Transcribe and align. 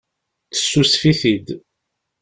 Tessusef-it-id. 0.51 1.47